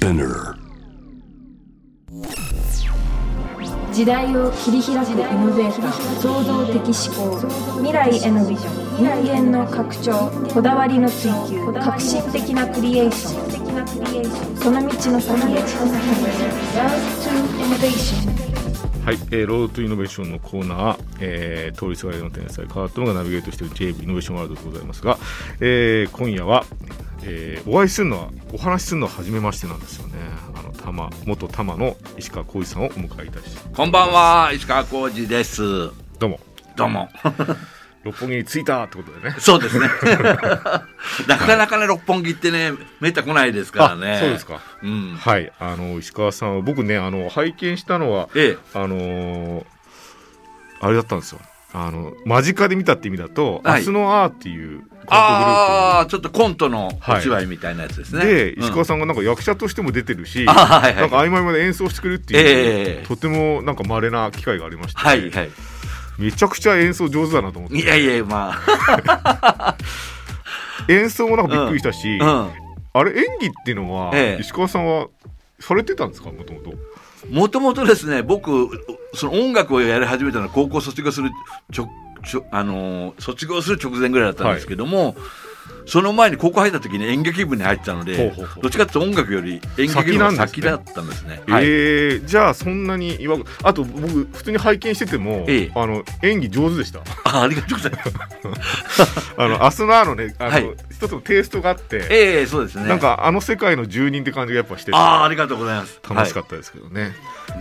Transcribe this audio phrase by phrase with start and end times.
[0.00, 0.56] Spinner.
[3.92, 5.92] 時代を切り開くイノベーター
[6.22, 7.36] 創造的思考
[7.82, 15.58] 未来へのビジョン人間の拡張こだわりの追求革新的なクリエーションその道の先へ。
[16.78, 17.30] Road to
[17.60, 18.50] Innovation
[19.04, 25.18] はい、えー、 Road to Innovation のコーナー、えー、通りすがりの天才川田十夢がナビゲートしている JB イノベーションワールドでございますが、
[25.60, 26.64] えー、今夜は、
[27.22, 30.14] えー、お会いするのはお話しするのは初めましてなんですよね
[30.54, 35.62] あの玉元玉の石川浩二さんをお迎えいたしこんばんは、石川浩二です。
[36.18, 36.40] どうも
[36.76, 37.08] どうも。
[38.02, 39.86] 六本木に着いたってことでねそうですね。
[41.28, 44.12] なかなかね、六本木ってね、めった来ないですからね。
[44.14, 44.62] あそうですか。
[44.82, 45.16] うん。
[45.20, 48.58] はいあの石川さんは僕ねあの拝見したのはええ。
[48.72, 49.64] あのー
[50.80, 51.40] あれだったんですよ
[51.72, 53.80] あの間近で見たって意味だと「はい。
[53.82, 58.24] 明日のアー」っていうああ、ちょっとコントのお芝居みたいなやつですね。
[58.24, 58.62] で、うん。
[58.62, 65.50] 石川さんがなんか役者としても出てるし、あはいはいなんか合間合間で演奏してくれるっていう、ええとてもなんか稀な機会がありまして、はいはい。
[66.18, 67.78] めちゃくちゃ演奏上手だなと思って。
[67.78, 69.76] いやいや、まあ。
[70.88, 72.50] 演奏もなんかびっくりしたし、うん。
[72.92, 74.40] あれ演技っていうのは、ええ。
[74.42, 75.06] 石川さんは
[75.58, 76.30] されてたんですか？
[76.30, 76.72] もともと
[77.28, 78.68] もともとですね、僕、
[79.14, 81.30] その音楽をやり始めたのは高校卒業する
[81.72, 81.88] ちょ
[82.24, 85.14] ちょ、あのー卒業する直前ぐらいだったんですけども、
[85.86, 91.42] その前に高校入った時に演劇部に入ってたので、どっちかというと音楽より演劇の方が先だったんですね。
[91.48, 91.64] はい。
[91.64, 95.72] えーじゃあそんなに言わあと僕普通に拝見してても、ええ。
[95.74, 97.00] あの演技上手でした。
[97.24, 99.34] あありがとうございます。
[99.36, 100.70] あのアスナーのねあの、はい。
[100.90, 102.86] 一つのテイストがあって、ええそうですね。
[102.86, 104.96] なんかあの世界の住人って感じがやっぱしてて。
[104.96, 105.98] ああ、ありがとうございます。
[105.98, 107.12] っ楽しかったですけどね、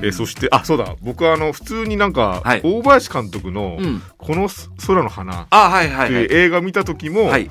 [0.02, 0.95] えーそしてあそうだ。
[1.02, 2.61] 僕はあの普通になんか、はい。
[2.64, 4.50] 大林監督のうん「この
[4.88, 6.16] 空の花」ああ、はいはってい。
[6.16, 6.23] はい。
[6.26, 7.50] いう映画見た時も、はい。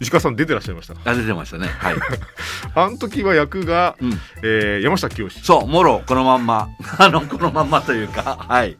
[0.00, 1.68] 石川さん出てらっしゃいましたあ出てましたね。
[1.68, 1.94] はい。
[2.74, 4.12] あの時は役が、うん。
[4.42, 6.68] えー山下清そう、もろ、このまんま。
[6.98, 8.76] あの、このまんまというか、はい。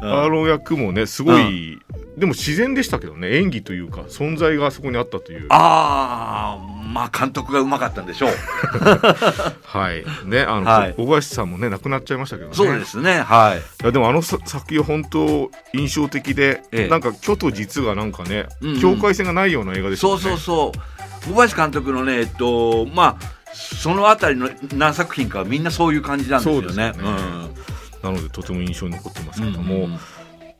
[0.00, 1.80] うんあの役もねすごい、
[2.16, 8.30] でも自然でしたけどね演技というか存在がそこにあったというああ、まあ監督がうまかったんでしょう。
[9.62, 13.20] はいねあの、はい小林さんもね亡くなっちゃいましたけどねそうですね。
[13.20, 13.58] はい。
[13.58, 21.28] いやでもあのさ作品は本当印象的で、ええなんか虚と実がなんかね、うんうん境界線がないような映画ですよねそうそうそう。
[21.28, 26.60] 小林監督のね、えっと、まあ、そのあたりの何作品かはみんなそういう感じなんですよね。
[26.60, 29.98] そうですよねなのでとても印象に残ってますけども、うんうんうん。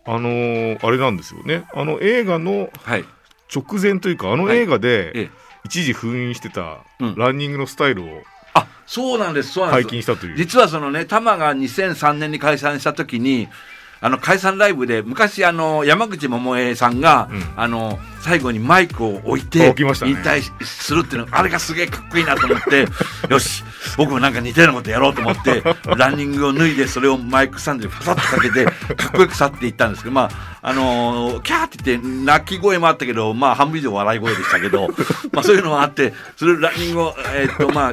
[0.06, 1.64] あのーあれなんですよね。
[1.74, 3.04] あの映画のはい。
[3.54, 4.58] 直前というかあのはい。
[4.58, 5.30] 映画で、ええ。
[5.64, 7.14] 一時封印してたうん。
[7.16, 8.22] ランニングのスタイルを
[8.54, 9.90] あ、そうなんです、そうなん解です。
[9.90, 13.48] 禁したという、実はそのね、タマが2003年に解散した時に、
[14.00, 17.42] あの解散ライブで昔あの山口百恵さんが、うん。
[17.56, 20.12] あの最後にマイクを置いて置きましたね。
[20.12, 22.86] 引退するっていうのあれがすげえかっこいいなと思って
[23.30, 23.64] よし
[23.96, 25.62] 僕もなんか似たようなことやろうと思って
[25.96, 28.72] ランニングを脱いでそれをマイクスタンドにパサッとかけてか
[29.08, 30.30] っこよく去っていったんですけどまあ
[30.60, 34.88] あのーキャーって言って泣き声もあったけどまあ半分以上笑い声でしたけど
[35.32, 37.92] まあそういうのがあってそれランニングをえーっとまあ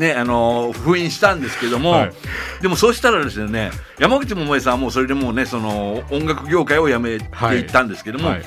[0.00, 2.12] ねあのー封印したんですけども、はい。
[2.60, 8.42] でもそうしたらですね山口百恵さんはもうそれでもうねその音楽業界を辞めていったんですけども、はい。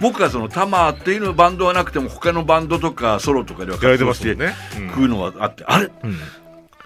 [0.00, 4.88] 僕はそのタマーっていうのバンドはなくても他のバンドとかソロとかでは活動してますもんね、うん。
[4.90, 5.90] 食うのがあって、あれ？
[6.04, 6.18] うん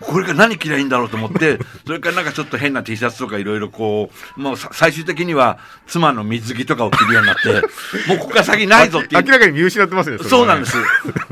[0.03, 7.49] これから何着りゃいいんだろうと思って、 それからなんかちょっと変な T シャツとかいろいろこう、もうさ最終的には妻の水着とかを着るようになって、
[8.09, 9.33] もうここから先ないぞっていう明。
[9.33, 10.77] らかに見失ってますねれはねそうなんです。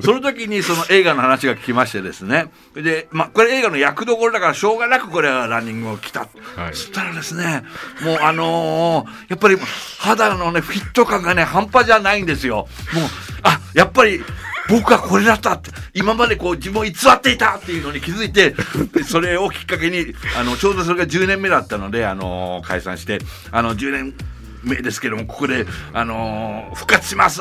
[0.01, 2.51] その時にその映画の話が聞きましてですね。
[2.75, 6.21] で、まあ、これ映画の役どころだからしょうがなくこれはランニングを着た。
[6.21, 6.31] はい
[6.73, 7.65] そしたらですね、
[8.03, 9.57] もうあのーやっぱり
[9.99, 12.69] 肌のね、フィット感がね、半端じゃないんですよ。
[12.93, 13.05] もう、
[13.43, 14.23] あ、やっぱり、
[14.69, 18.55] 僕はこれだったって、今までこう自分を偽っていたっていうのに気づいて、
[18.93, 23.19] でそれをきっかけに、あの、ちょうどそれが10年目だったので、あのー解散して、
[23.51, 24.15] あの、10年
[24.63, 27.41] 目ですけども、ここで、あのー復活します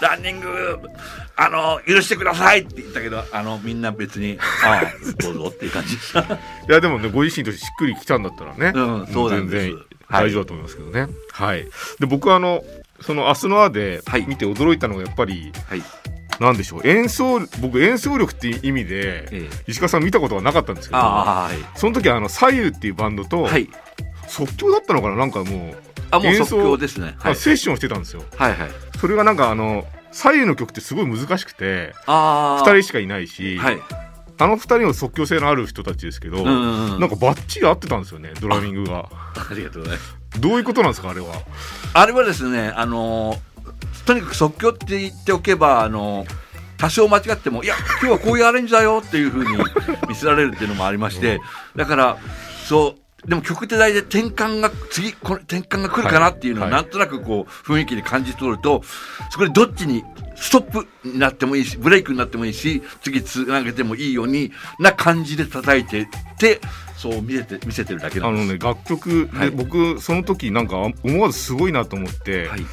[0.00, 0.78] ランニング、
[1.36, 6.20] あのー許してくださいって言ったけど、あの、みんな別に、ああ、どうぞっていう感じでした。
[6.22, 6.26] い
[6.68, 9.74] やでもねご自身としてしっくりきたんだったらね、うんそう全然
[10.08, 10.24] はい。
[10.26, 11.08] 大丈夫だと思いますけどね。
[11.32, 11.64] はい、
[11.98, 12.62] で僕はあの
[13.00, 14.26] その「明日のアではい。
[14.28, 15.82] 見て驚いたのがやっぱり、はい。
[16.40, 21.78] なんでしょう演奏僕演奏力っていう意味で、ええ石川さん見たことはなかったんですけどはい。
[21.78, 23.68] その時はあの左右っていうバンドと、はい。
[24.28, 25.16] 即興だったのかな？
[25.16, 25.76] なんかもう
[26.10, 27.14] あ、もう演奏即興ですね。
[27.18, 27.32] はい。
[27.32, 28.70] あセッションしてたんですよはいはい。
[28.98, 33.78] それがなんかあの左右の曲ってすごい難しくてあ2人しかいないし、はい。
[34.38, 40.40] あの2人の即興性のある人たちですけど、うんうんうんなんかバッチリ合ってたんですよねドラミングがありがとうございます。
[40.40, 41.34] どういうことなんですかあれは？
[41.94, 43.38] あれはですね、あのー
[44.06, 46.42] とにかく即興って言っておけば、あのー
[46.82, 49.56] 多少間違ってもいや今日はこういうアレンジだよっていうふうに
[50.08, 51.40] 見せられるっていうのもありまして
[51.76, 52.16] だから
[52.66, 56.72] そうでも曲手代で転換が次これ転換が来るかなっていうのをはい。
[56.72, 58.82] なんとなくこう雰囲気で感じ取ると
[59.30, 60.02] そこでどっちに
[60.34, 64.50] ストップになってもいいしブレイクになってもいいし次つなげてもいいように
[64.80, 66.06] な感じで叩いてっ
[66.36, 66.60] て
[66.96, 68.44] そう見せて見せてるだけなんです。
[68.44, 69.50] あのね楽曲で、はい。
[69.50, 72.66] 僕その時なんか思わずすごいなと思って、はい、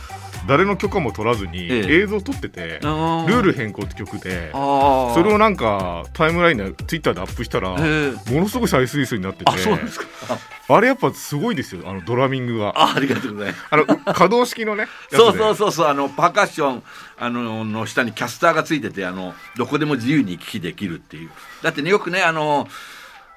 [0.48, 2.02] 誰の許可も取らずにええ。
[2.02, 8.34] 映像撮ってて、ルール変更って曲でそれをなんかタイムラインでツイッターでアップしたら、ええ。
[8.34, 9.52] ものすごい再生数になってて
[10.72, 12.74] あれやっぱすごいですよあのドラミングが。
[12.76, 13.66] あありがとうございます。
[13.72, 16.84] あの 可動式のねそうそうそうそうあのパーカッション
[17.18, 21.30] あのの下にキャスターがついててあのどこでも自由に行き来できるっていう。
[21.64, 22.68] だってねよくねあの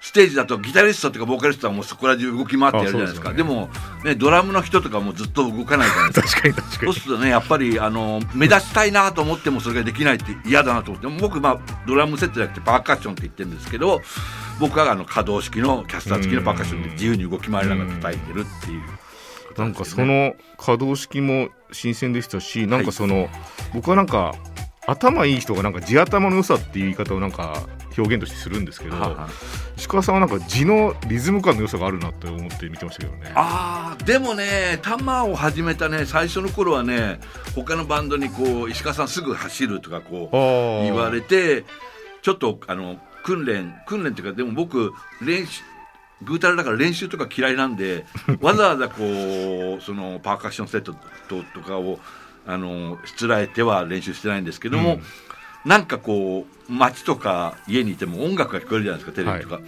[0.02, 3.32] ステージだとギタリストとかボーカリストはもうそこら中動き回ってやるじゃないですか。
[3.32, 3.68] であそうでも
[4.04, 6.92] ねドラムの人とかもずっと動かないじゃないですか確かに確かに。
[6.92, 11.20] そうするとねやっぱりあの目立ちたいなと思ってもそれができないって嫌だなと思って。
[11.20, 14.00] 僕まあドラムセットじゃなくてパーカッションって言ってるんですけど
[14.58, 18.82] 僕はあの可動式のキャスター付きのパーカッションで自由に動き回りながら叩いてるっていう。
[19.52, 23.28] ことなんかその可動式も新鮮でしたしなんかその、
[23.72, 24.34] 僕はなんか
[24.92, 27.66] 頭いい人がなんか地頭の良さっていう言い方をなんか
[27.96, 29.28] 表現としてするんですけど、は
[29.76, 33.32] 石川さんはなんか地のリズム感の良さがあるなって思って見てましたけどね。
[33.34, 37.20] あーでもねタマを始めたね最初の頃はね
[37.54, 41.64] 他のバンドにこう石川さんすぐ走るとかこうあ言われて
[42.22, 45.62] ちょっとあの訓練訓練っていうかでも僕練習
[46.22, 48.04] グータラだから練習とか嫌いなんで
[48.40, 48.94] わざわざこ
[49.78, 50.94] うそのパーカッションセット
[51.28, 51.98] ととかを
[52.46, 55.02] あのしつらえては練習してないんですけども、うん
[55.64, 59.60] なんかこう街とか家にいても音楽が聞こえるじゃないですかテレビとか。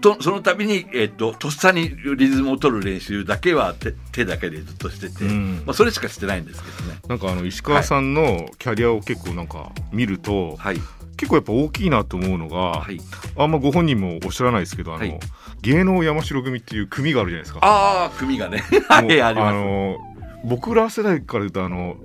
[0.00, 6.98] とその度に、えっととっさにリズムを取る練習だけは手手だけでずっとしてて、うんまあ、それしかしてないんですけどね。
[7.06, 10.80] なんかあの石川さんのキャリアを結構なんか見ると、はい、
[11.16, 13.00] 結構やっぱ大きいなと思うのが、はい、
[13.36, 15.20] あんまご本人もおっしゃらないですけどあの、はい
[15.62, 17.60] 芸能山城組っていう組があるじゃないですか。
[17.62, 19.54] ああ組がね はいあります。
[19.54, 20.11] の
[20.44, 21.96] 僕ら世代から言うとあの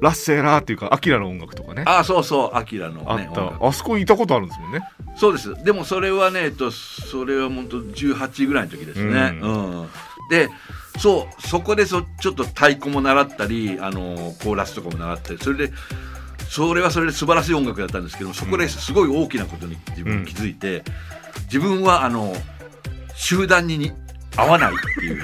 [0.00, 1.84] ラッセラーっていうかアキラの音楽とかね。
[1.86, 4.80] あああそうそうアキラのねった、あそこにいたことあるんですもんね。
[5.16, 5.54] そうです。
[5.62, 9.38] でもそれはねえっとそれは本当18ぐらいの時ですね。
[9.42, 9.88] ううん、
[10.30, 10.48] で
[10.98, 15.72] そうそこでそちょっと太鼓も習ったりあのコーラスとかも習ったりそれで
[16.48, 20.82] それはそれで素晴らしい音楽だったんですけどそこですごい大きなことに自分気づいて、
[21.44, 22.34] 自分はあの
[23.14, 23.92] 集団にに
[24.36, 25.22] 合わないっていう。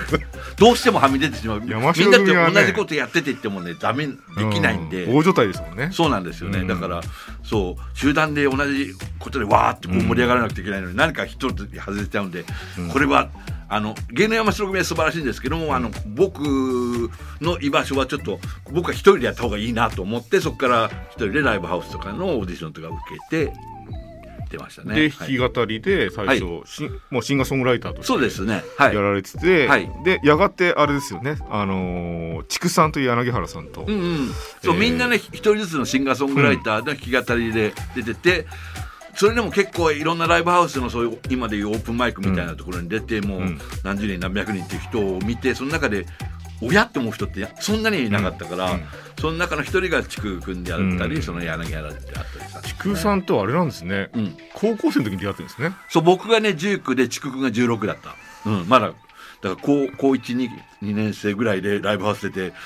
[0.57, 1.61] どうしてもはみ出てしまう。
[1.61, 4.15] みんなって組はね同じことやってて言ってもねダメで
[4.53, 5.91] きないんで、う大所帯ですもんね。
[5.93, 6.67] そうなんですよね、うん。
[6.67, 7.01] だから
[7.45, 12.45] そう集団で同じことでわーってこう盛り上がらなくちゃいけないのに、何か一つ外れちゃうんで、
[12.79, 12.89] うん。
[12.89, 13.31] これは
[13.69, 16.41] あの芸能山城組は素晴らしいんですけども、あの僕
[17.41, 18.39] の居場所はちょっと
[18.73, 22.97] 僕は一人でやった方がいいなと思ってそこから一人でライブハウスとかのオーディションとか受
[23.31, 23.53] けて
[24.57, 24.95] 出ましたね。
[24.95, 25.37] ではい。
[25.37, 28.63] 弾き語りで最初、しんもうシンガーソングライターとしてそうですね。
[28.77, 28.95] はい。
[28.95, 29.01] や。
[29.01, 29.91] られてて、はい。
[30.05, 31.39] でやがてあれですよね。
[31.51, 34.29] あのー筑さんという柳原さんと、うんうん、
[34.63, 34.79] そう、えー。
[34.79, 38.47] みんなね一人ずつのシンガーソングライターの弾き語りで出てて、
[39.15, 43.61] それでも結構いろんなライブハウスのそういう今でいうオープンマイクみたいなところに出て、もううん。
[43.83, 46.07] 何十人何百人っていう人を見てその中で
[46.63, 48.85] 親って思う人ってそんなにいなかったから、うん。
[49.21, 51.23] その中の一人が筑君であったり、うん。
[51.23, 55.73] その柳原であったりしたんですね筑さんとあれなんですね、うん、高校生の時に出会ってるんですね。
[55.89, 58.97] そう僕がね19で筑君が16だった、うん、まだだか
[59.43, 60.49] ら高高12
[60.83, 62.57] 2年生ぐらいでライブハウス出て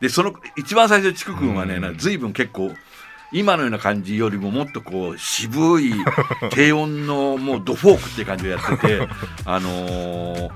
[0.00, 1.98] でその一番最初筑君はね、うん。
[1.98, 2.72] 随分結構
[3.32, 5.92] 今のような感じよりももっとこう渋い
[6.52, 9.08] 低音のもうドフォークっていう感じをやってて
[9.44, 10.50] あのー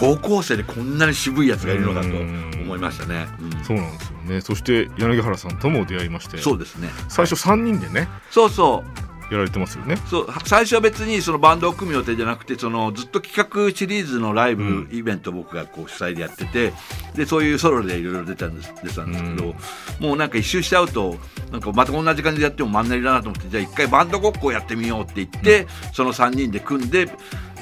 [0.00, 3.26] 高校生でこんなに渋いやつがいるのかと思いましたね。
[3.40, 3.64] うん。
[3.64, 4.40] そうなんですよね。
[4.40, 6.38] そして柳原さんとも出会いまして。
[6.38, 6.88] そうですね。
[7.08, 8.08] 最初3人でね。
[8.30, 9.04] そうそう。
[9.30, 9.96] やられてますよね。
[10.10, 13.36] そう最初は別にそのバンドを組む予定じゃなくてそのずっと企
[13.70, 14.88] 画シリーズのライブ、うん。
[14.92, 16.74] イベントを僕がこう主催でやってて
[17.14, 19.54] でそういうソロでいろいろ出たんです出たんですけど、
[19.98, 21.16] もうなんか一周しちゃうと
[21.50, 27.08] なんかまた同じ感じでやってもマンネリだなと思ってじゃあ一回バンドごっこをやってみようって言って、その3人で組んで、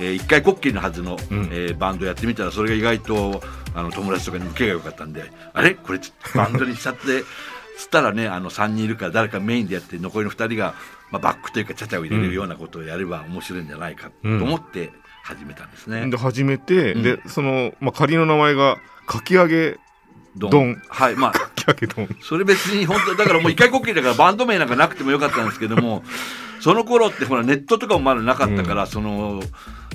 [0.02, 1.44] えー一回こっきりのはずの、うん。
[1.52, 3.42] えーバンドやってみたらそれが意外と
[3.74, 5.74] あの友達とかに受けが良かったんであれ？
[5.74, 6.00] これ
[6.34, 7.24] バンドにしちゃって。
[7.78, 10.74] つったらねあの3人いるから誰かメインでやって残りの2人が、
[11.10, 14.92] まあ、バックというかチャチャを入れるようなことをやれば面白いんじゃないかと思って
[15.24, 16.06] 始めたんですね。
[16.08, 17.02] で始めて、うん。
[17.02, 19.78] でその、まあ、仮の名前がかき揚げ
[20.36, 21.32] ドンドンはいまあ
[22.20, 26.04] それ別に本当だからもう一回こっきりだからバンド名なんかなくてもよかったんですけども
[26.62, 29.42] その頃ってほらネットとかもまだなかったから、その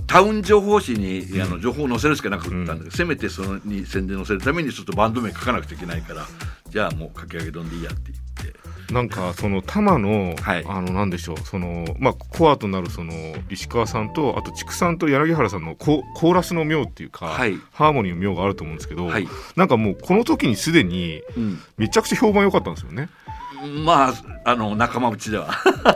[0.05, 6.25] タウン情報誌にあの情報を載せるしかなかったんだけど、せめてそのに宣伝載せるためにちょっとバンド名書かなくちゃいけないから
[6.69, 8.93] じゃあもうかき揚げ丼でいいやって言って。
[8.93, 10.65] なんかその玉の、はい。
[10.65, 13.13] あのなんでしょうそのまあコアとなるその
[13.49, 17.57] 石川さんとあと畜産と柳原さんのココーラスの妙っていうか、はい。
[17.71, 19.27] ハーモニーの妙があると思うんですけど、はい。
[19.55, 21.59] なんかもうこの時にすでにうん。
[21.77, 23.09] めちゃくちゃ評判良かったんですよね。
[23.83, 25.49] まああの仲間内では。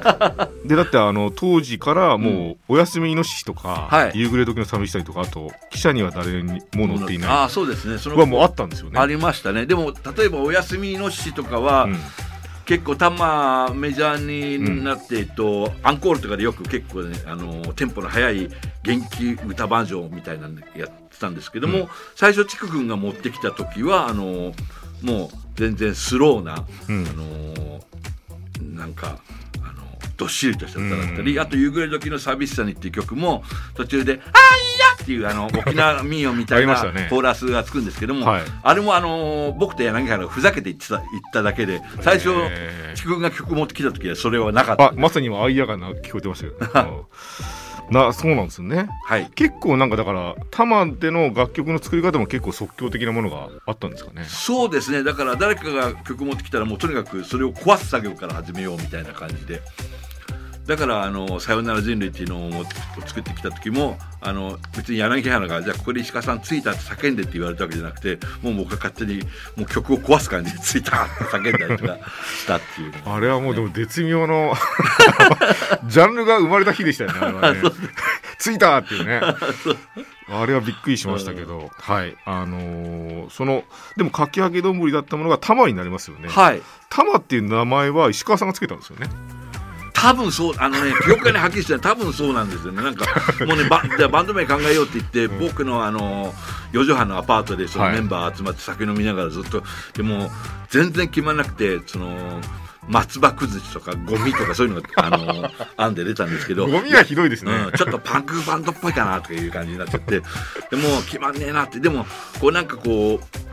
[0.65, 4.11] でだってあの当時からもう「おやすみイノシシ」とか、はい。
[4.13, 7.97] 夕暮れ時の寂しさり」とかあと「記者には誰にも乗っていあなあそうですね。
[7.97, 8.99] そい」はもうあったんですよね。
[8.99, 9.65] ありましたね。
[9.65, 11.97] でも例えば「おやすみのし」とかは、うん。
[12.63, 18.49] 結構たまメジャーになって、えっと、アンコールとかでよく結構ねあのテンポの速い
[18.83, 21.87] 元気歌バージョンみたいなのやってたんですけども、うん。
[22.15, 24.53] 最初筑君が持ってきた時はあの
[25.01, 27.05] もう全然スローな、うん。
[27.07, 27.83] あの
[28.75, 29.19] なんか
[29.63, 29.83] あの
[30.17, 31.39] どっしりとした歌だったり、うん。
[31.39, 33.43] あと「夕暮れ時の寂しさに」っていう曲も
[33.75, 34.21] 途中で「あーい
[34.79, 38.43] や!」っていうあの 沖縄民謡みたいなコーラスがつくんですけども、はい。
[38.63, 42.29] あれもあの僕と柳原がふざけて言ってた言っただけで最初
[42.95, 44.83] 菊君が曲持ってきた時はそれはなかった。
[44.89, 47.60] あまさに今「アイヤがな聞こえてましたけど、う ん
[47.91, 48.89] なそうなんですよね。
[49.05, 49.29] はい。
[49.35, 54.23] 結構なんかだからタマでの楽曲の作り方も結構即興的なものがあったんですかね。
[54.27, 55.03] そうですね。
[55.03, 59.61] だから誰かが曲持ってきたらもうとにかくそれを壊す作業から始めようみたいな感じで
[60.67, 62.65] だからあの「さよなら人類」っていうのを
[63.05, 69.21] 作ってきた時もあの別に柳原が「じゃあここで石川さん着いた」って叫んでって言われたわけじゃなくてもう僕が勝手に
[69.55, 71.97] もう曲を壊す感じで「着いた」って叫んだりとか
[72.37, 74.53] したっていうあれはもうでも絶妙の
[75.87, 77.61] ジャンルが生まれた日でしたよねあれはね。
[78.39, 79.21] 着いたっていうね。
[80.33, 82.15] あれはびっくりしましたけど、はい。
[82.25, 83.63] あのーその
[83.97, 86.61] でもかき揚げ丼だったものが玉になりますよね、はい。
[86.89, 89.07] 玉っていう名前は石川さんがつけたんですよね
[90.01, 92.81] 多分そうあのね 記憶がねはっきりして多分そうなんですよね。
[92.81, 93.05] なんか
[93.45, 96.33] もうねバじゃあバンド名考えようって言って、僕のあの
[96.71, 97.93] 四畳半のアパートでそのはい。
[97.93, 100.31] メンバー集まって酒飲みながらずっとでも
[100.69, 102.41] 全然決まらなくてその
[102.87, 106.67] 松葉崩しとかゴミとかそういうのが あの案で出たんですけど。
[106.67, 110.21] ゴミはひどいですね、うん、ちょっとパンクバンドっぽいかなとかいう感じになっちゃって。
[110.71, 111.79] でもう決まんねえなって。
[111.79, 112.07] でも
[112.39, 113.50] こうなんかこう、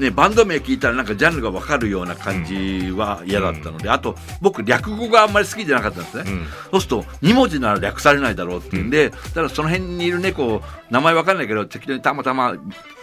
[0.00, 6.46] ね、バンド名聞いたらなんかジャンルが分かるような感じは嫌だったので、あと僕略語があんまり好きじゃなかったんですね、うん。
[6.72, 12.52] そうすると2文字なら略されないだろうっていうんで、だからその辺にいる猫名前わかんないけど適当にたまたま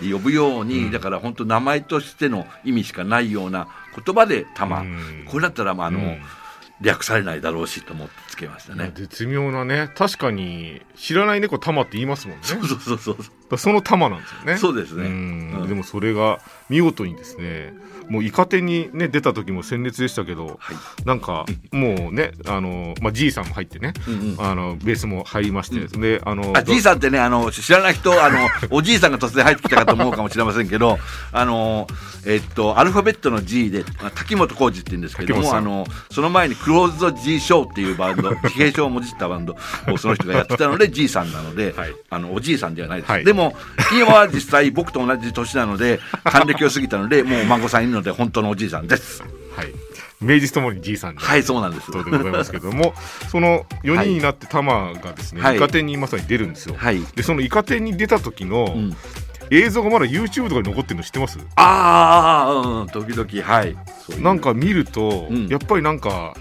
[0.02, 5.26] で呼ぶように、だから本当名前としての意味しかないような言葉で「たま」うん。
[5.28, 6.22] これだったらまああの、うん。
[6.80, 8.92] 略されないだろうしと思ってつけましたね。
[8.94, 9.90] 絶妙なね。
[9.96, 12.44] 確かに知らない猫玉って言いますもんね。
[12.44, 13.18] そうそうそうそう
[13.56, 14.58] その玉なんですよね。
[14.58, 15.08] そうですね。
[15.08, 15.62] ん。
[15.62, 15.68] うん。
[15.68, 16.40] でもそれが
[16.70, 17.74] 見事にですね
[18.10, 20.78] もうイカ天にね出た時も鮮烈でしたけどはい。
[21.06, 24.42] なんかもうねあの、まあ、G さんも入ってね、うんうん。
[24.42, 30.98] あのベースも入りまして、うであのあじいさんってねあの知らない人あのおじいさんが突然入ってきたかと思うかもしれませんけど
[31.32, 31.88] あの
[32.26, 39.56] えっとアルファベットの G であ滝本浩二って言うんですけどもあのその前にクローズド G ショーっていうバンド 地平線をもじったバンド
[39.92, 41.96] をその人がやってたので G さんなので、はい。
[42.10, 43.26] あのおじいさんではないです、はい。
[43.26, 43.56] でも
[43.94, 49.22] 今は実際僕と同じ年なので還暦を過ぎたのでもうお孫さんいるので本当のおじいさんです。
[49.22, 49.74] はい。
[50.20, 51.22] 名実ともに G さんで。
[51.22, 51.92] はいそうなんです。
[51.92, 52.94] そうでございますけども
[53.30, 55.58] その4人になって玉がですね、はい。
[55.58, 57.02] イカ天にまさに出るんですよ、はい。
[57.16, 58.96] でそのイカ天に出た時のうん。
[59.50, 63.78] 映像がまだ YouTube とかに残ってるの知ってます、ああうん時々はい。
[64.22, 65.48] なんか見ると、うん。
[65.48, 66.36] やっぱりなんか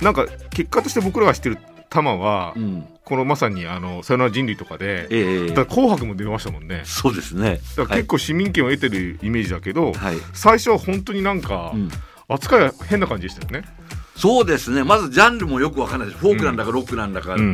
[0.00, 1.58] なんか結果として僕らが知ってる
[1.90, 6.82] 玉は、うんこのまさにあの「さよなら人類」とかで、ええだ紅白も出ましたもんね。
[6.84, 7.60] そうですね。
[7.76, 11.90] だから結構市民権を得てるイメージだけど、はい、最初は本当になんか、うん。
[12.28, 13.68] 扱いは変な感じでしたよね。
[14.14, 14.84] そうですね。
[14.84, 17.52] まずジャンルもよくわかんないですフォークなんだかロックなんだか、ううん。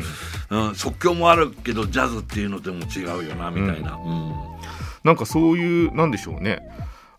[0.73, 4.33] ん即興もあるけどジャズっていうのでも違うよなみたいな、うん。
[5.03, 6.61] なんかそういうなんでしょうね。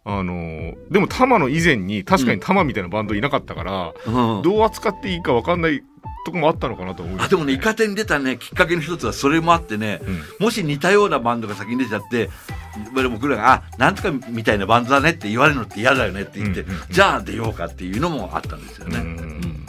[0.05, 4.41] あのでも玉の以前に確かに玉みたいなバンドいなかったから、うん。
[4.43, 5.81] どう扱っていいか分かんない
[6.27, 10.01] とこもあったのかなと思いますあでもねイカ天に出たねきっかけの一つはそれもあってね、
[10.39, 10.45] うん。
[10.45, 12.29] もし似たようなバンドが先に出ちゃって
[13.09, 16.81] 僕らが「あなんとかみたいなバンドだね」って言われるのって嫌だよねって言って、うんうんうん。
[16.89, 18.99] じゃあ出ようかっていうのもあったんですよね。
[18.99, 19.65] うんうん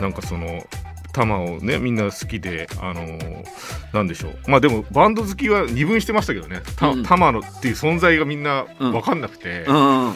[0.00, 0.64] なんかその
[1.12, 3.44] 玉をねみんな好きであのー
[3.92, 4.50] なんでしょう。
[4.50, 6.62] まあでもバンド好きは二分してましたけどね。
[6.76, 7.02] たうん。
[7.02, 10.14] 玉のっていう存在がみんな分かんなくて、うんうん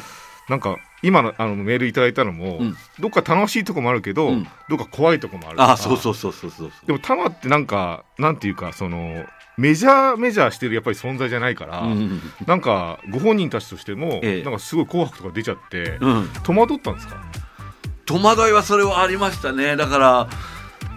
[0.53, 2.77] なんか今のあのメールいただいたのも、うん。
[3.01, 4.47] どっか楽しいとこもあるけど、うん。
[4.69, 9.25] どっか怖いとこもあるあそうそうそうそうそうでも玉ってなんかなんていうかその
[9.57, 14.43] メジャーメジャーしてるやっぱり存在じゃないから、うんなんかご本人たちとしても、ええ。
[14.43, 16.29] なんかすごい紅白とか出ちゃって、うん。
[16.45, 17.17] 戸惑ったんですか？
[18.05, 19.77] 戸惑いはそれはありましたね。
[19.77, 20.29] だから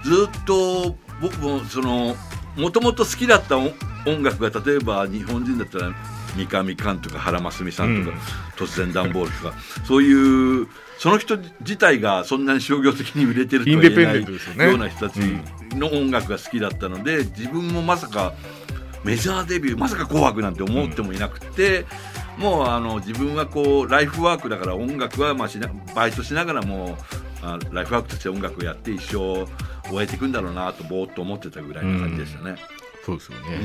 [0.04, 2.18] ずっと僕もその
[2.58, 3.72] もともと好きだった音
[4.06, 5.96] 音楽が例えば日本人だったら
[6.36, 8.66] 三上寛とか原真澄さんとか、うん。
[8.68, 9.54] 突然段ボールとか
[9.86, 15.20] そういうその人自体がそんなに商業的に売れてるとは言えないような人たち
[15.76, 18.34] の音楽が好きだったので自分もまさか
[19.04, 21.86] メジャーデビューまさか「紅白」なんて思ってもいなくて、
[22.38, 26.98] もうあの自分はこうライフワークだから音楽はまあしなバイトしながらも
[27.44, 29.46] あライフワークとして音楽をやって一生
[29.90, 32.56] 終えていくんだろうなとぼーっと思ってたぐらいな感じでしたね。
[33.06, 33.60] そうですよね、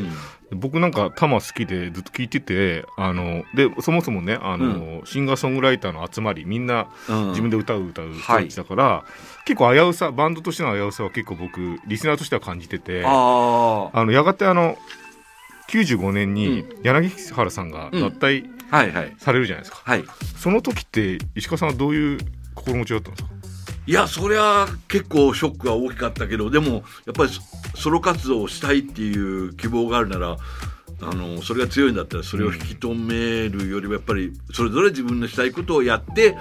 [0.52, 0.61] うん。
[0.61, 7.28] 僕なんかタマ好きでずっと聞いててあのでそもそもねあの、シンガーソングライターの集まりみんなうん。
[7.30, 9.04] 自分で歌う歌う人たちだから、
[9.47, 14.76] 結構危うさバンドとしての危うさは結構僕リスナーとしては感じててああのやがてあの
[15.70, 18.44] 95年に柳原さんが脱退
[19.18, 20.04] されるじゃないですか、はい。
[20.37, 22.18] その時って石川さんはどういう
[22.54, 23.30] 心持ちだったんですか？
[23.87, 26.82] いやそりゃ結構ショックは大きかったけどでもやっ
[27.14, 27.30] ぱり
[27.75, 30.37] ソロ活動をしたいっていう希望があるなら
[31.02, 36.37] あのそれが強いんだったらそれを引き止めるよりはやっぱりそれぞれ自分のしたいことをやって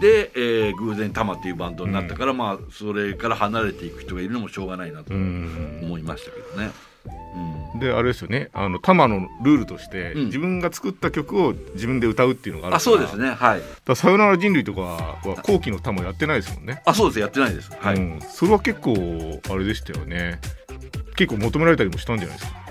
[0.00, 6.66] で、えー偶然タマっていうバンドになったから、まあそれから離れていく人がいるのもしょうがないなと思いましたけどね。
[6.66, 6.93] うん
[7.80, 8.50] であれですよね。
[8.52, 10.24] あのタマのルールとして、うん。
[10.26, 13.30] 自分が作った曲を自分で歌うっていうのがあるあそうですね。
[13.30, 13.62] はい。
[13.84, 17.20] ださよなら人類とかは後期のタマやってないですもんね、あそうです。
[17.20, 17.70] やってないです。
[17.76, 20.40] はい、うん、それは結構あれでしたよね。
[21.16, 22.64] 結構求められたりもしたんじゃないですか？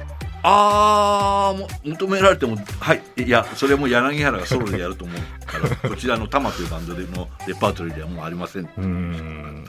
[0.45, 3.01] あーも求められてもはい。
[3.17, 8.69] いやそれはもう柳原がソロでやると思うから こちらのタマというバンドでのレパートリーではもうありません。
[8.77, 9.65] うん。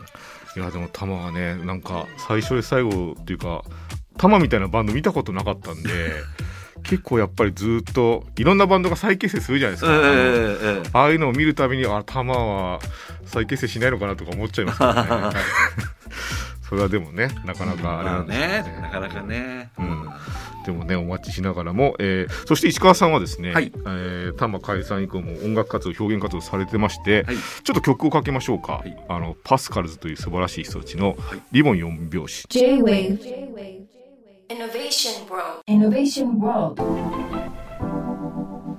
[0.56, 3.64] いやでもタマはねなんか最初で最後っていうか
[4.16, 5.88] タマみたいなバンド見たことなかったんで
[6.84, 10.90] 結構やっぱりずっといろんなバンドが再結成するじゃないですええか、えええ。
[10.92, 12.78] ああいうのを見るたびにあタマは
[13.24, 15.10] 再結成しないのかなとか思っちゃいますからね。
[15.10, 15.34] は い
[16.68, 18.42] それはでもねなかなかあれまあなんですよ
[18.76, 18.80] ね。
[18.82, 19.70] なかなかね。
[19.78, 20.08] うん。
[20.64, 23.70] でもねお待ちしながらも、えーそして石川さんはですね、はい。
[23.74, 27.36] えー、多摩解散以降も音楽活動表現活動されてまして、はい。
[27.36, 28.94] ちょっと曲をかけましょうか、い。
[29.08, 31.40] あのパスカルズという素晴らしい人たちのはい。
[31.52, 33.83] リボン4拍子、J-Wave
[34.94, 35.64] Innovation World.
[35.66, 36.80] Innovation World.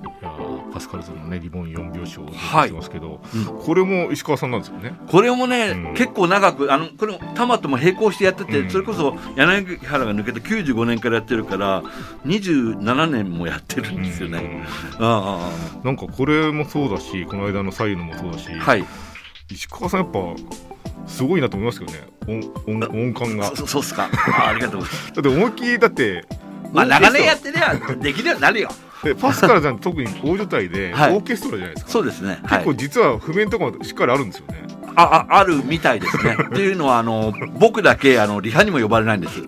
[0.02, 4.94] いやーパスカルズのねリボン4拍子をはいてますけど、うんこれも石川さんなんですよね？
[5.08, 5.94] これもね、うん。
[5.94, 8.70] 結構長くあのこれもタマとも並行してやってて、うん。
[8.70, 11.82] それこそ柳原が抜けて95年からやってるから
[12.24, 14.64] 27年もやってるんですよね、
[14.98, 15.84] ああ。
[15.84, 18.86] なんかこれもそうだしこの間の左右のもそうだし、はい。
[19.50, 20.18] 石川さんやっぱ
[21.06, 22.00] すごいなと思いますけどね。
[22.66, 23.50] 音音音感が。
[23.50, 24.08] だそそうっすか。
[24.38, 25.20] あありがとうございます。
[25.20, 26.24] って思いっきりだって
[26.72, 28.68] まあ長年やってりゃできるようになるよ。
[29.04, 31.16] でパスカルさん特に大所帯でオはい。
[31.18, 32.38] ーケストラじゃないですか、そうですね。
[32.48, 34.64] 結構実は譜面とかもしっかりあるんですよね。
[34.98, 36.36] あああるみたいですね。
[36.48, 39.42] っていうのはあの僕だけあのリハにも呼ばれないんです。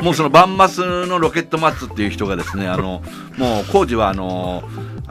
[0.00, 3.02] もうそのバンマスのロケットマッツっていう人がですねあの
[3.36, 4.62] もう工事はあの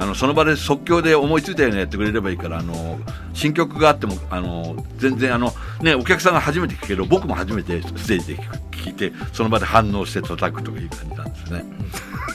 [0.01, 2.99] あのその場で即興で思いついたようにやってくれればいいからあの
[3.35, 11.65] 新曲があってもあの全然あのねお客さんが初めて聴くけど僕も初めてステージで聴いてその場で反応して叩くという感じなんですね。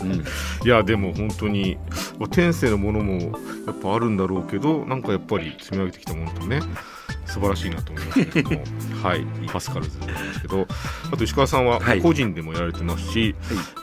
[0.02, 0.12] うん、
[0.64, 1.76] いやでも本当に
[2.20, 6.60] ま天性のものもやっぱあるんだろうけどなんかやっぱり積み上げてきたものとね
[7.26, 8.64] 素晴らしいなと思いますけども。
[9.02, 9.26] はい。
[9.52, 10.66] パスカルズなんですけど。
[11.12, 12.00] あと石川さんははい。
[12.00, 13.34] 個人でもやられてますし、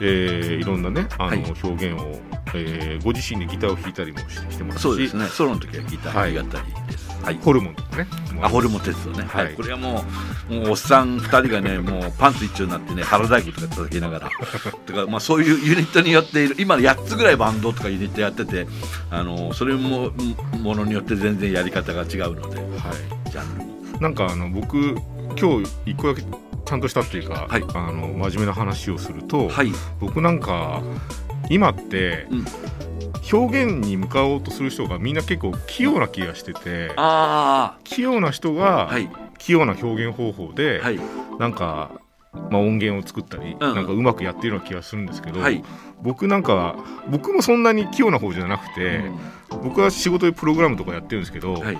[0.01, 1.53] えーいろんなねあのはい。
[1.63, 2.19] 表現を、
[2.55, 4.81] えーご自身でギターを弾いたりもししてますし。
[4.81, 5.27] そうですね。
[5.27, 6.57] ソロの時はギターはい弾き語
[6.87, 6.97] りです。
[6.97, 7.02] はい
[7.41, 8.07] ホルモンとかね。
[8.41, 9.53] あホルモン鉄道ね、ははい。
[9.53, 10.03] い、これはも
[10.49, 14.29] うもうおっさん2人がね もうパンツ一丁になってね腹太鼓とか叩きながら。
[14.85, 18.67] とか、まあ、そういうユニットによっている今8つぐらいバンドとかユニットやってて
[19.09, 20.11] あのそれも
[20.59, 22.57] ものによって全然やり方が違うので。
[22.57, 22.63] は
[23.25, 23.29] い。
[23.31, 24.95] ジャンルもなんかあの僕
[25.39, 27.63] 今日一個だけちゃんとしたっていうか、はい。
[27.73, 29.71] あの真面目な話をすると、はい。
[29.99, 30.81] 僕なんか
[31.49, 32.45] 今って、うん。
[33.31, 38.91] 表現に向かおうとする人がみんな結構器用な気がしててあ器用な人が
[39.37, 40.99] 器用な表現方法で、はい。
[41.39, 41.91] なんか、
[42.33, 43.59] まあ、音源を作ったり、うん。
[43.59, 45.63] なんかうまくやってるような気がするんですけど、はい、
[46.01, 46.75] 僕なんか
[47.09, 49.01] 僕もそんなに器用な方じゃなくて、
[49.63, 51.77] 僕は仕事でプログラムとかやってるんですけど、はい。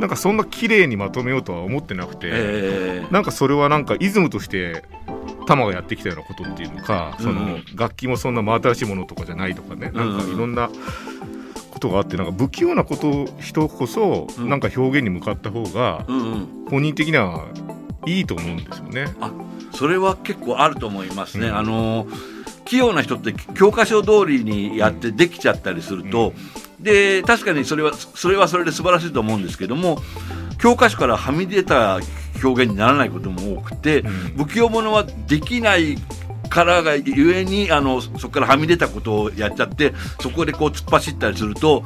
[0.00, 2.28] なんかそんな綺麗にまとめようとは思ってなくて。
[2.30, 3.12] えー。
[3.12, 4.84] なんかそれはなんかイズムとして
[5.46, 10.34] タマがやってきたようなことっていうのか、そうんの楽器もそんな真新しいものとかじゃないとかね、なんかうん。
[10.34, 10.68] いろんな
[11.70, 14.48] ことがあってなんか不器用なこと人こそうん。
[14.48, 16.04] なんか表現に向かった方が
[16.68, 17.46] 本人的には
[18.06, 19.06] いいと思うんですよね。
[19.72, 21.48] それは結構あると思いますね。
[21.48, 21.56] うん。
[21.56, 22.06] あの
[22.64, 26.32] 器用な人って教科書通りにやってできちゃったりすると、
[26.80, 29.98] で確かにそれはそれはそれで素晴らしいと思うんですけども
[30.58, 32.00] 教科書からはみ出た
[32.42, 35.96] 表現にならないことも多くて、うん不器用者はできない
[36.48, 41.84] からがゆえにあのそこからはみ出たことをやっちゃってそこでこう突っ走ったりすると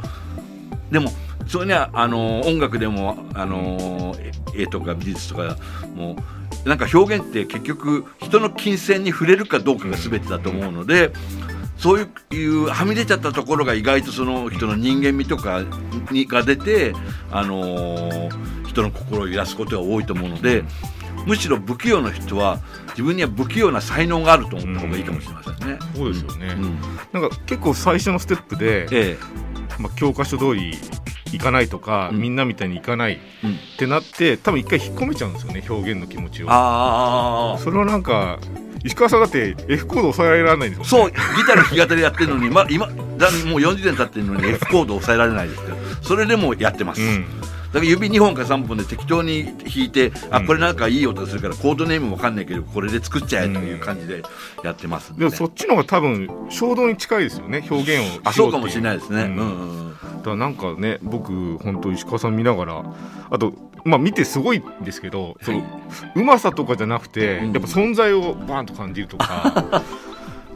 [0.91, 1.11] でも
[1.47, 4.15] それにはあの音楽でもあの
[4.55, 5.57] 絵とか美術とか
[5.95, 6.17] も
[6.65, 11.13] なんか表現って結局人の金銭に触れるかどうかが全てだと思うので。
[11.77, 15.63] そういうはみ出ちゃったところが意外とその人の人間味とか
[16.11, 16.93] にが出て、
[17.31, 20.65] あのー人の心を揺らすことが多いと思うので
[21.27, 25.79] むしろ不器用な人は自分には不器用な才能があると思った方がいいかもしれませんね。
[25.95, 26.79] そうですよね、うん。
[27.21, 29.19] なんか結構最初のステップで、え
[29.79, 30.75] まあ、教科書通り
[31.33, 32.21] いかないとか、うん。
[32.21, 33.57] みんなみたいにいかないっえうん。
[33.79, 36.47] てなって多分一回引っ込めちゃうんですよね表現の気持ちを。
[36.51, 38.39] ああそれはなんか
[38.83, 43.05] 石川さんだって F コード抑えられないんですもんそうギターの弾き語りやってるのに、ま、今だもう
[43.61, 47.40] 40年経ってるのに F コード抑えられないですけどそれでもやってます、うん。
[47.40, 47.40] だ
[47.73, 50.47] から指2本か3本で適当に弾いて、あうん。
[50.47, 54.23] これなんかいい音するからコードネームわかんないけどこれで作っちゃえという感じで
[54.65, 55.25] やってますねで。
[55.27, 59.97] もそっちの方が多分衝動に近いですよね表現をあそうかもしれないですね、ううんんうんうん。
[60.19, 62.85] だからなんかね僕本当石川さん見ながら
[63.31, 63.53] あと
[63.85, 65.63] まあ見てすごいんですけど、その
[66.15, 67.53] うまさとかじゃなくて、うん。
[67.53, 69.83] やっぱ存在をバーンと感じるとか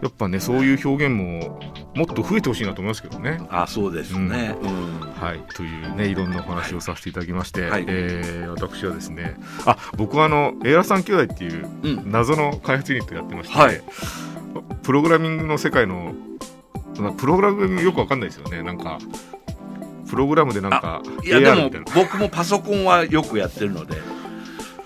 [0.04, 1.58] やっぱねそういう表現も
[1.94, 3.40] もっと増えてほしいなと思いますけどね。
[3.48, 5.00] あそうですね、うん。
[5.00, 7.86] はい、というねいろんなお話をさせていただきまして、はい。
[7.88, 12.12] えー私はですねあ僕はあのエアラさん兄弟っていううん。
[12.12, 13.82] 謎の開発ユニットやってまして、はい。
[14.82, 16.12] プログラミングの世界の
[16.98, 18.62] まあプログラミングよくわかんないですよね。
[18.62, 18.98] なんか
[20.06, 23.96] プログラムでなんかいやでも僕もパソコンはよくやってるので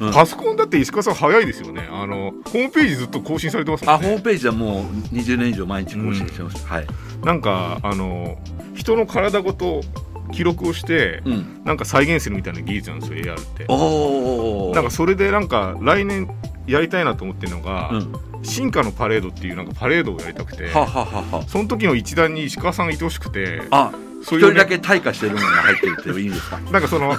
[0.01, 0.13] うん。
[0.13, 1.89] パソコンだって石川さん早いですよね。
[1.91, 4.07] あのホームページずっと更新されてますもんね。
[4.07, 4.85] あホームページはもう
[5.15, 6.87] 20年以上毎日更新してます、はい、
[7.25, 8.39] なんかあの
[8.75, 9.81] 人の体ごと
[10.33, 13.65] 記録をしてうん、なんか再現するみたいな技術なんですよ AR って。
[13.69, 16.29] おおなんかそれでなんか来年
[16.67, 21.05] やりたいなと思ってるのが、うん、進化のパレードっていうなんかパレードをやりたくてははは
[21.39, 21.45] は。
[21.49, 23.91] その時の一団に石川さんがいてほしくてあ
[24.23, 26.59] そういうね一人だけ退化してるのが入ってるっていいんですか？
[26.71, 27.15] なんかその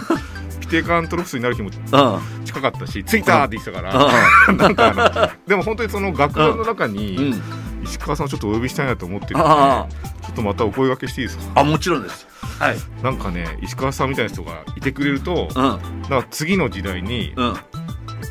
[0.70, 4.54] ピテカントロプスになる日もうん近かったし着いたって言ってたから。
[4.54, 7.42] なんかあのでも本当にその楽団の中にん、
[7.84, 9.88] 石川さんをちょっとお呼びしたいなと思ってるんであ
[10.22, 11.62] ちょっとまたお声掛けしていいですか？
[11.62, 12.28] あもちろんです。
[12.60, 12.78] はい。
[13.04, 15.64] なんかね石川さんみたいな人がいてくれるとうん。
[15.64, 17.54] なんか次の時代にうん。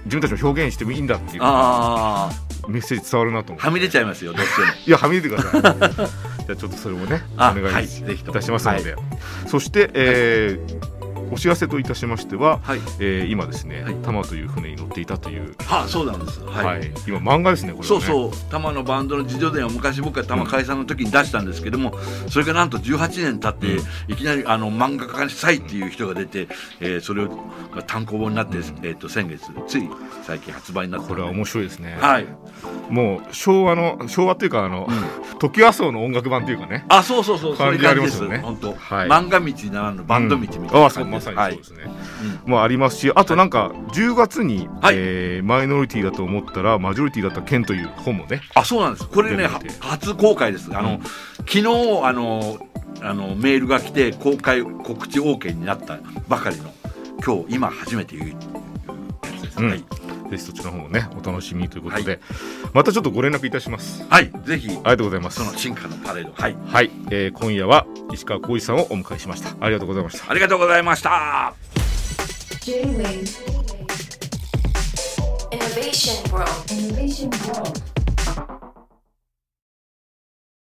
[0.05, 2.31] 自分たちを表現してもいいんだっていうあ
[2.67, 3.63] メッセージ伝わるなと思って。
[3.65, 4.67] あはみ出ちゃいますよどうしても。
[4.87, 5.63] いやはみ出てください。
[6.49, 7.85] じゃあちょっとそれもねおあ願はい。
[7.85, 7.89] い
[8.33, 8.97] たしますので、
[9.47, 10.98] そして、えー
[11.31, 13.95] お知らせといたしましては、はい、えー今ですね、はい。
[13.97, 16.41] タマという船に乗っていたという、はそうなんです。
[16.45, 16.65] はい。
[16.65, 16.93] はい。
[17.07, 18.01] 今漫画ですねこれはね。
[18.01, 18.31] そうそう。
[18.31, 21.95] 多摩のバンドの自助伝を昔僕が多摩解散の時に出したんですけども、
[22.29, 26.49] それがなんと18年経って、いきなりあの漫画家にしたいっていう人が出て、
[26.81, 27.29] えーそれを
[27.75, 29.89] が単行本になって、えー、と先月つい
[30.23, 32.27] 最近発売になったこれは面白いですね、はい。
[32.91, 34.89] もう昭和の昭和っていうかあの、
[35.39, 36.85] 時和荘の音楽版というかね。
[36.89, 37.57] あそうそうそう。
[37.57, 38.27] そういう感じです。
[38.29, 39.09] ね本当、はい。
[39.09, 41.85] 漫画道ならぬバンド道みたいなうんそうです、ね、
[42.47, 44.95] もうありますしあとなんか10月に、はい。
[44.97, 49.09] えーマイノリティだと思ったらマジョリティだった剣という本もねあそうなんです。
[49.09, 49.49] これね
[49.81, 50.71] 初公開です。
[50.77, 51.01] あの、うん。
[51.39, 51.67] 昨日
[52.05, 52.59] あの
[53.01, 56.71] あのメールが来て公開告知 OK になったばかりの
[57.25, 58.37] 今日今初めて言うや
[59.39, 59.71] つです、うん。
[59.71, 59.85] はい、
[60.31, 62.21] ぜひそちらの方もねお楽しみということで、
[62.73, 64.05] またちょっとご連絡いたします。
[64.09, 64.69] はい、ぜひ。
[64.69, 65.39] ありがとうございます。
[65.39, 66.33] その進化のパレード。
[66.33, 66.57] はい。
[66.67, 69.51] はい、えー今夜は石川浩一さんをお迎えしました。
[69.61, 70.31] ありがとうございました。
[70.31, 71.55] ありがとうございました。
[72.61, 73.25] J-Wave
[75.51, 76.51] Innovation World.
[76.69, 77.98] Innovation World